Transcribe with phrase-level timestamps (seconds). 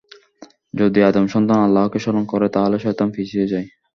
[0.73, 3.67] যদি আদম সন্তান আল্লাহকে স্মরণ করে তাহলে শয়তান পিছিয়ে যায়।